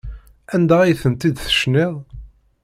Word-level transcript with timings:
Anda 0.53 0.75
ay 0.81 0.97
tent-id-tecniḍ? 1.01 1.95